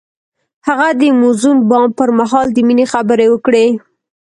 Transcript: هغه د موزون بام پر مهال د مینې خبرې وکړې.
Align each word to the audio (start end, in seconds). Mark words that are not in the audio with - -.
هغه 0.67 0.87
د 0.99 1.01
موزون 1.21 1.57
بام 1.69 1.87
پر 1.97 2.09
مهال 2.19 2.47
د 2.53 2.57
مینې 2.67 2.85
خبرې 2.93 3.27
وکړې. 3.29 3.65